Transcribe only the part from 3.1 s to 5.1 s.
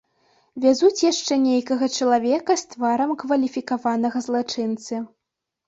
кваліфікаванага злачынцы.